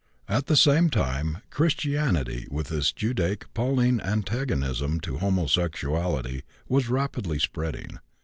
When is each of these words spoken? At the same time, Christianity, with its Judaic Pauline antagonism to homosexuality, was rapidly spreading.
At 0.27 0.47
the 0.47 0.55
same 0.55 0.89
time, 0.89 1.43
Christianity, 1.51 2.47
with 2.49 2.71
its 2.71 2.91
Judaic 2.91 3.53
Pauline 3.53 4.01
antagonism 4.03 4.99
to 5.01 5.19
homosexuality, 5.19 6.41
was 6.67 6.89
rapidly 6.89 7.37
spreading. 7.37 7.99